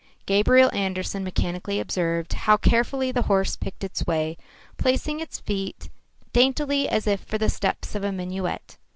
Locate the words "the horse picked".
3.11-3.83